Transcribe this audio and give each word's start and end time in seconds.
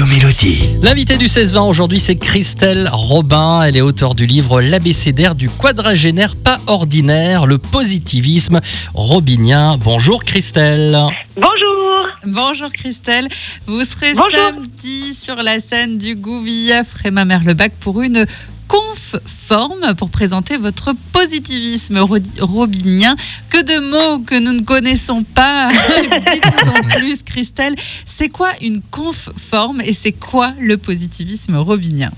Radio 0.00 0.14
Mélodie. 0.14 0.78
L'invité 0.82 1.18
du 1.18 1.26
16-20 1.26 1.68
aujourd'hui, 1.68 2.00
c'est 2.00 2.16
Christelle 2.16 2.88
Robin. 2.90 3.64
Elle 3.64 3.76
est 3.76 3.82
auteure 3.82 4.14
du 4.14 4.24
livre 4.24 4.62
L'abécédaire 4.62 5.34
du 5.34 5.50
quadragénaire 5.50 6.36
pas 6.36 6.58
ordinaire, 6.68 7.46
le 7.46 7.58
positivisme 7.58 8.60
robinien. 8.94 9.76
Bonjour 9.76 10.24
Christelle. 10.24 10.98
Bonjour. 11.36 12.08
Bonjour 12.24 12.72
Christelle, 12.72 13.28
vous 13.66 13.84
serez 13.84 14.14
Bonjour. 14.14 14.30
samedi 14.32 15.14
sur 15.14 15.36
la 15.36 15.60
scène 15.60 15.98
du 15.98 16.14
Gouvillaf 16.14 16.88
Fréma 16.88 17.26
Merlebac 17.26 17.72
pour 17.78 18.00
une 18.00 18.24
conf 18.70 19.16
forme 19.26 19.94
pour 19.98 20.10
présenter 20.10 20.56
votre 20.56 20.92
positivisme 21.12 21.98
ro- 21.98 22.16
robinien. 22.40 23.16
Que 23.50 23.60
de 23.64 23.80
mots 23.90 24.20
que 24.24 24.38
nous 24.38 24.52
ne 24.52 24.62
connaissons 24.62 25.24
pas. 25.24 25.70
Dites-nous 26.32 26.88
plus 26.90 27.22
Christelle, 27.24 27.74
c'est 28.06 28.28
quoi 28.28 28.50
une 28.62 28.80
conf 28.80 29.28
forme 29.36 29.80
et 29.80 29.92
c'est 29.92 30.12
quoi 30.12 30.52
le 30.60 30.76
positivisme 30.76 31.56
robinien? 31.56 32.10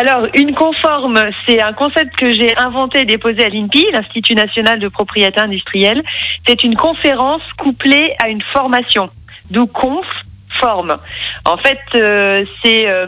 Alors, 0.00 0.26
une 0.34 0.54
conforme, 0.54 1.18
c'est 1.46 1.60
un 1.60 1.72
concept 1.72 2.14
que 2.16 2.32
j'ai 2.32 2.56
inventé 2.56 3.00
et 3.00 3.04
déposé 3.04 3.44
à 3.44 3.48
l'INPI, 3.48 3.84
l'Institut 3.92 4.34
national 4.36 4.78
de 4.78 4.86
propriété 4.88 5.40
industrielle. 5.40 6.02
C'est 6.46 6.62
une 6.62 6.76
conférence 6.76 7.42
couplée 7.58 8.14
à 8.22 8.28
une 8.28 8.42
formation, 8.52 9.10
d'où 9.50 9.66
conf 9.66 10.06
forme. 10.60 10.94
En 11.44 11.56
fait, 11.56 11.78
euh, 11.96 12.44
c'est, 12.64 12.88
euh, 12.88 13.06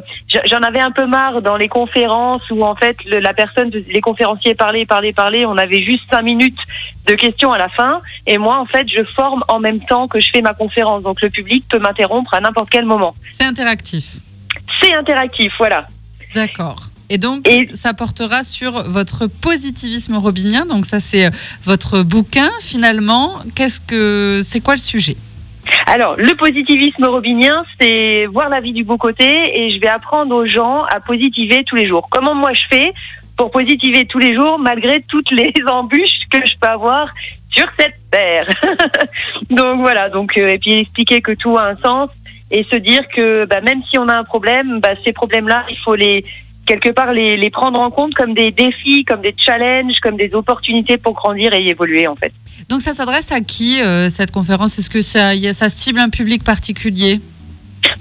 j'en 0.50 0.60
avais 0.62 0.80
un 0.80 0.90
peu 0.90 1.06
marre 1.06 1.40
dans 1.40 1.56
les 1.56 1.68
conférences 1.68 2.42
où 2.50 2.64
en 2.64 2.74
fait 2.74 2.96
le- 3.04 3.20
la 3.20 3.32
personne, 3.32 3.70
les 3.70 4.00
conférenciers 4.00 4.54
parlaient, 4.56 4.86
parlaient, 4.86 5.12
parlaient. 5.12 5.46
On 5.46 5.56
avait 5.56 5.84
juste 5.84 6.02
cinq 6.12 6.22
minutes 6.22 6.58
de 7.06 7.14
questions 7.14 7.52
à 7.52 7.58
la 7.58 7.68
fin, 7.68 8.02
et 8.26 8.38
moi 8.38 8.58
en 8.58 8.66
fait 8.66 8.88
je 8.88 9.04
forme 9.14 9.44
en 9.48 9.60
même 9.60 9.80
temps 9.86 10.08
que 10.08 10.18
je 10.18 10.28
fais 10.34 10.42
ma 10.42 10.52
conférence. 10.54 11.04
Donc 11.04 11.22
le 11.22 11.30
public 11.30 11.64
peut 11.68 11.78
m'interrompre 11.78 12.34
à 12.34 12.40
n'importe 12.40 12.70
quel 12.70 12.84
moment. 12.86 13.14
C'est 13.30 13.44
interactif. 13.44 14.16
C'est 14.82 14.92
interactif, 14.94 15.52
voilà. 15.58 15.86
D'accord. 16.34 16.80
Et 17.10 17.18
donc, 17.18 17.46
Et- 17.46 17.68
ça 17.74 17.92
portera 17.94 18.42
sur 18.44 18.82
votre 18.90 19.26
positivisme 19.26 20.16
robinien. 20.16 20.64
Donc, 20.64 20.86
ça, 20.86 21.00
c'est 21.00 21.26
euh, 21.26 21.30
votre 21.62 22.02
bouquin, 22.02 22.48
finalement. 22.62 23.34
Qu'est-ce 23.54 23.78
que 23.80 24.40
c'est 24.42 24.60
quoi 24.60 24.74
le 24.74 24.80
sujet? 24.80 25.16
Alors, 25.86 26.16
le 26.16 26.34
positivisme 26.36 27.04
robinien, 27.04 27.64
c'est 27.78 28.26
voir 28.26 28.48
la 28.48 28.60
vie 28.60 28.72
du 28.72 28.84
beau 28.84 28.96
côté 28.96 29.26
et 29.26 29.70
je 29.70 29.78
vais 29.80 29.88
apprendre 29.88 30.34
aux 30.34 30.46
gens 30.46 30.84
à 30.84 31.00
positiver 31.00 31.62
tous 31.64 31.76
les 31.76 31.86
jours. 31.86 32.08
Comment 32.10 32.34
moi 32.34 32.52
je 32.54 32.62
fais 32.70 32.92
pour 33.36 33.50
positiver 33.50 34.06
tous 34.06 34.18
les 34.18 34.34
jours 34.34 34.58
malgré 34.58 35.02
toutes 35.02 35.30
les 35.30 35.52
embûches 35.70 36.26
que 36.32 36.38
je 36.46 36.54
peux 36.58 36.68
avoir 36.68 37.08
sur 37.50 37.66
cette 37.78 37.96
terre? 38.10 38.48
donc 39.50 39.76
voilà, 39.78 40.08
donc 40.08 40.38
euh, 40.38 40.52
et 40.52 40.58
puis 40.58 40.72
expliquer 40.72 41.20
que 41.20 41.32
tout 41.32 41.56
a 41.58 41.68
un 41.68 41.76
sens 41.76 42.08
et 42.50 42.64
se 42.64 42.76
dire 42.76 43.06
que 43.14 43.44
bah, 43.44 43.60
même 43.60 43.82
si 43.90 43.98
on 43.98 44.08
a 44.08 44.14
un 44.14 44.24
problème, 44.24 44.80
bah, 44.80 44.94
ces 45.04 45.12
problèmes-là, 45.12 45.66
il 45.68 45.78
faut 45.84 45.94
les 45.94 46.24
quelque 46.66 46.90
part 46.90 47.12
les, 47.12 47.36
les 47.36 47.50
prendre 47.50 47.78
en 47.80 47.90
compte 47.90 48.14
comme 48.14 48.34
des 48.34 48.50
défis, 48.50 49.04
comme 49.04 49.20
des 49.20 49.34
challenges, 49.36 49.98
comme 50.00 50.16
des 50.16 50.30
opportunités 50.34 50.96
pour 50.96 51.12
grandir 51.14 51.52
et 51.54 51.66
évoluer 51.68 52.06
en 52.06 52.16
fait. 52.16 52.32
Donc, 52.68 52.80
ça 52.80 52.92
s'adresse 52.94 53.30
à 53.32 53.40
qui 53.40 53.82
euh, 53.82 54.08
cette 54.10 54.30
conférence? 54.30 54.78
Est-ce 54.78 54.90
que 54.90 55.02
ça, 55.02 55.32
ça 55.52 55.68
cible 55.68 55.98
un 56.00 56.08
public 56.08 56.42
particulier? 56.44 57.20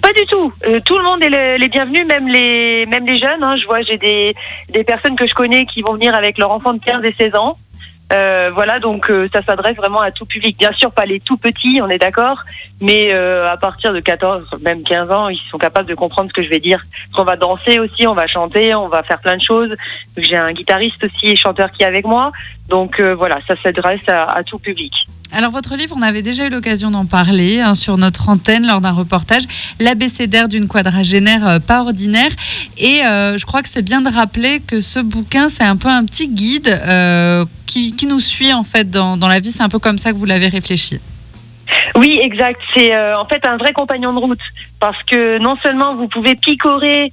Pas 0.02 0.14
du 0.14 0.25
tout. 0.30 0.52
Euh, 0.66 0.80
tout 0.86 0.97
le 0.97 1.03
monde 1.03 1.23
est 1.23 1.30
le- 1.30 1.58
les 1.58 1.67
bienvenus, 1.67 2.05
même 2.08 2.28
les, 2.28 2.86
même 2.86 3.05
les 3.05 3.17
jeunes. 3.17 3.44
hein. 3.44 3.55
Je 3.61 3.66
vois, 3.66 3.81
j'ai 3.81 3.97
des, 3.97 4.33
des 4.72 4.83
personnes 4.86 5.16
que 5.17 5.27
je 5.27 5.33
connais 5.33 5.66
qui 5.66 5.81
vont 5.81 5.94
venir 5.95 6.16
avec 6.16 6.38
leur 6.38 6.52
enfant 6.52 6.73
de 6.73 6.80
15 6.80 7.03
et 7.03 7.14
16 7.20 7.36
ans. 7.36 7.58
Euh, 8.14 8.52
voilà, 8.53 8.80
donc 8.80 9.09
euh, 9.09 9.28
ça 9.33 9.42
s'adresse 9.44 9.75
vraiment 9.75 10.02
à 10.02 10.11
tout 10.11 10.25
public. 10.25 10.58
Bien 10.58 10.72
sûr, 10.73 10.92
pas 10.92 11.06
les 11.06 11.19
tout 11.19 11.38
petits, 11.38 11.80
on 11.81 11.89
est 11.89 11.97
d'accord, 11.97 12.44
mais 12.80 13.11
euh, 13.14 13.52
à 13.52 13.58
partir 13.58 13.92
de 13.92 14.00
14, 14.00 14.45
même 14.61 14.83
15 14.83 15.11
ans, 15.11 15.30
ils 15.30 15.42
sont 15.50 15.58
capables 15.58 15.88
de 15.88 15.95
comprendre 15.95 16.30
ce 16.30 16.33
que 16.33 16.42
je 16.42 16.50
vais 16.50 16.59
dire. 16.59 16.81
Qu'on 17.16 17.23
va 17.23 17.38
danser 17.38 17.80
aussi, 17.80 18.05
on 18.05 18.14
va 18.14 18.28
chanter, 18.28 18.75
on 18.75 18.88
va 18.88 19.02
faire 19.02 19.20
plein 19.20 19.38
de 19.38 19.42
choses. 19.42 19.75
J'ai 20.17 20.38
un 20.38 20.52
guitariste 20.52 21.03
aussi 21.03 21.28
et 21.28 21.36
chanteur 21.36 21.72
qui 21.72 21.83
est 21.83 21.88
avec 21.88 22.05
moi. 22.05 22.31
Donc 22.70 23.00
euh, 23.00 23.16
voilà, 23.16 23.39
ça 23.47 23.55
s'adresse 23.61 24.08
à 24.08 24.43
tout 24.43 24.59
public. 24.59 24.93
Alors, 25.36 25.49
votre 25.49 25.76
livre, 25.76 25.95
on 25.98 26.04
avait 26.04 26.21
déjà 26.21 26.45
eu 26.45 26.49
l'occasion 26.49 26.92
d'en 26.92 27.08
parler 27.08 27.60
hein, 27.60 27.73
sur 27.73 27.98
notre 27.98 28.30
antenne 28.30 28.67
lors 28.67 28.82
d'un 28.82 28.92
reportage, 28.92 29.42
l'abécédaire 29.80 30.48
d'une 30.48 30.67
quadragénaire 30.67 31.48
euh, 31.48 31.58
pas 31.60 31.82
ordinaire. 31.82 32.30
Et 32.77 33.04
euh, 33.04 33.36
je 33.39 33.45
crois 33.48 33.64
que 33.64 33.67
c'est 33.67 33.83
bien 33.83 34.02
de 34.02 34.10
rappeler 34.10 34.60
que 34.60 34.80
ce 34.80 34.99
bouquin, 34.99 35.49
c'est 35.49 35.64
un 35.64 35.76
peu 35.76 35.88
un 35.88 36.05
petit 36.05 36.30
guide 36.30 36.67
euh, 36.67 37.45
qui, 37.66 37.95
qui 37.95 38.05
nous 38.05 38.20
suit 38.20 38.54
en 38.54 38.64
fait 38.64 38.92
dans, 38.92 39.17
dans 39.17 39.27
la 39.27 39.39
vie. 39.39 39.49
C'est 39.49 39.64
un 39.64 39.70
peu 39.70 39.80
comme 39.80 39.98
ça 39.98 40.11
que 40.11 40.17
vous 40.17 40.26
l'avez 40.26 40.49
réfléchi. 40.49 40.99
Oui, 41.95 42.20
exact. 42.21 42.61
C'est 42.76 42.92
en 43.17 43.26
fait 43.26 43.44
un 43.48 43.58
vrai 43.58 43.73
compagnon 43.73 44.14
de 44.14 44.20
route 44.20 44.39
parce 44.80 45.02
que 45.04 45.39
non 45.39 45.55
seulement 45.64 45.95
vous 45.95 46.08
pouvez 46.08 46.36
picorer 46.36 47.11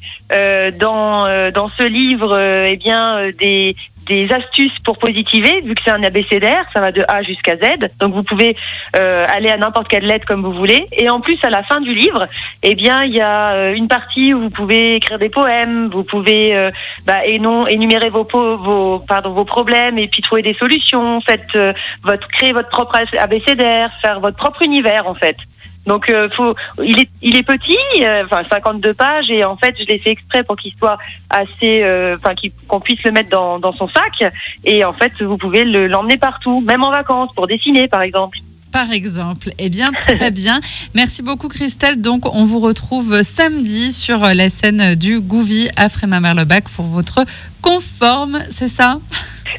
dans 0.78 1.50
dans 1.52 1.70
ce 1.78 1.86
livre, 1.86 2.38
eh 2.38 2.76
bien 2.76 3.30
des 3.38 3.76
des 4.10 4.28
astuces 4.32 4.76
pour 4.84 4.98
positiver, 4.98 5.60
vu 5.60 5.76
que 5.76 5.80
c'est 5.84 5.92
un 5.92 6.02
abécédaire, 6.02 6.64
ça 6.72 6.80
va 6.80 6.90
de 6.90 7.04
A 7.06 7.22
jusqu'à 7.22 7.56
Z. 7.56 7.88
Donc 8.00 8.12
vous 8.12 8.24
pouvez 8.24 8.56
euh, 8.98 9.24
aller 9.32 9.48
à 9.48 9.56
n'importe 9.56 9.86
quelle 9.86 10.04
lettre 10.04 10.26
comme 10.26 10.42
vous 10.42 10.50
voulez. 10.50 10.88
Et 10.98 11.08
en 11.08 11.20
plus, 11.20 11.38
à 11.44 11.50
la 11.50 11.62
fin 11.62 11.80
du 11.80 11.94
livre, 11.94 12.26
eh 12.64 12.74
bien, 12.74 13.04
il 13.04 13.14
y 13.14 13.20
a 13.20 13.52
euh, 13.52 13.74
une 13.74 13.86
partie 13.86 14.34
où 14.34 14.40
vous 14.40 14.50
pouvez 14.50 14.96
écrire 14.96 15.20
des 15.20 15.28
poèmes, 15.28 15.86
vous 15.86 16.02
pouvez 16.02 16.56
euh, 16.56 16.72
bah, 17.06 17.24
et 17.24 17.38
non 17.38 17.68
énumérer 17.68 18.08
vos, 18.08 18.26
vos 18.56 18.98
pardon 19.06 19.30
vos 19.30 19.44
problèmes 19.44 19.96
et 19.96 20.08
puis 20.08 20.22
trouver 20.22 20.42
des 20.42 20.54
solutions. 20.54 21.20
Faites 21.20 21.54
euh, 21.54 21.72
votre 22.02 22.26
créer 22.28 22.52
votre 22.52 22.70
propre 22.70 22.98
abécédaire, 23.18 23.92
faire 24.02 24.18
votre 24.18 24.36
propre 24.36 24.62
univers 24.62 25.06
en 25.06 25.14
fait. 25.14 25.36
Donc 25.86 26.10
euh, 26.10 26.28
faut, 26.36 26.54
il 26.84 27.00
est 27.00 27.08
il 27.22 27.36
est 27.36 27.42
petit, 27.42 27.76
euh, 28.04 28.24
enfin 28.26 28.42
52 28.52 28.92
pages 28.94 29.30
et 29.30 29.44
en 29.44 29.56
fait 29.56 29.74
je 29.80 29.84
l'ai 29.86 29.98
fait 29.98 30.10
exprès 30.10 30.42
pour 30.42 30.56
qu'il 30.56 30.72
soit 30.78 30.98
assez, 31.30 31.82
euh, 31.82 32.16
enfin 32.18 32.34
qu'on 32.68 32.80
puisse 32.80 33.02
le 33.04 33.12
mettre 33.12 33.30
dans, 33.30 33.58
dans 33.58 33.72
son 33.72 33.88
sac 33.88 34.32
et 34.64 34.84
en 34.84 34.92
fait 34.92 35.12
vous 35.22 35.38
pouvez 35.38 35.64
le- 35.64 35.86
l'emmener 35.88 36.18
partout, 36.18 36.60
même 36.60 36.84
en 36.84 36.90
vacances 36.90 37.32
pour 37.34 37.46
dessiner 37.46 37.88
par 37.88 38.02
exemple. 38.02 38.38
Par 38.72 38.92
exemple. 38.92 39.48
Eh 39.58 39.68
bien, 39.68 39.90
très 39.90 40.30
bien. 40.42 40.60
Merci 40.94 41.22
beaucoup, 41.24 41.48
Christelle. 41.48 42.00
Donc, 42.00 42.32
on 42.32 42.44
vous 42.44 42.60
retrouve 42.60 43.20
samedi 43.22 43.90
sur 43.90 44.20
la 44.20 44.48
scène 44.48 44.94
du 44.94 45.18
Gouvi 45.20 45.68
à 45.76 45.88
Fréma-Merlebac 45.88 46.68
pour 46.76 46.84
votre 46.84 47.24
conforme, 47.62 48.38
c'est 48.48 48.68
ça? 48.68 49.00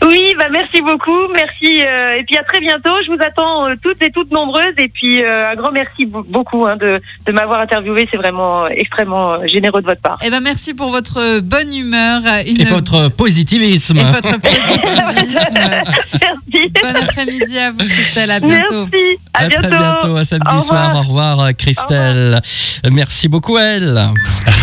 Oui, 0.07 0.33
bah 0.37 0.45
merci 0.51 0.81
beaucoup, 0.81 1.27
merci 1.33 1.83
euh, 1.85 2.17
et 2.19 2.23
puis 2.23 2.35
à 2.37 2.43
très 2.43 2.59
bientôt. 2.59 2.91
Je 3.05 3.11
vous 3.11 3.19
attends 3.25 3.67
euh, 3.69 3.75
toutes 3.83 4.01
et 4.01 4.09
toutes 4.09 4.31
nombreuses 4.31 4.73
et 4.79 4.87
puis 4.89 5.23
euh, 5.23 5.51
un 5.51 5.55
grand 5.55 5.71
merci 5.71 6.05
be- 6.07 6.25
beaucoup 6.27 6.65
hein, 6.65 6.75
de, 6.77 6.99
de 7.27 7.31
m'avoir 7.31 7.59
interviewé, 7.61 8.07
c'est 8.09 8.17
vraiment 8.17 8.65
euh, 8.65 8.69
extrêmement 8.71 9.33
euh, 9.33 9.45
généreux 9.47 9.81
de 9.81 9.85
votre 9.85 10.01
part. 10.01 10.17
Eh 10.23 10.31
ben, 10.31 10.39
merci 10.41 10.73
pour 10.73 10.89
votre 10.89 11.39
bonne 11.41 11.71
humeur 11.73 12.21
une- 12.47 12.61
Et 12.61 12.65
votre 12.65 13.09
positivisme. 13.09 13.97
et 13.99 14.03
votre 14.03 14.39
positivisme. 14.41 15.53
Merci. 16.21 16.69
bon 16.81 17.01
après-midi 17.03 17.57
à 17.59 17.71
vous, 17.71 17.77
Christelle. 17.87 18.31
À 18.31 18.39
bientôt. 18.39 18.87
Merci. 18.91 19.17
À, 19.33 19.43
À 19.43 19.47
bientôt. 19.49 19.67
très 19.67 19.77
bientôt, 19.77 20.15
à 20.17 20.25
samedi 20.25 20.47
Au 20.55 20.59
soir. 20.61 20.87
revoir. 20.95 20.95
Au 20.95 21.35
revoir, 21.35 21.53
Christelle. 21.57 22.41
Merci 22.91 23.27
beaucoup, 23.27 23.57
elle. 23.57 23.99